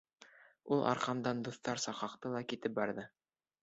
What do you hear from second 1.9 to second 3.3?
ҡаҡты ла китеп барҙы.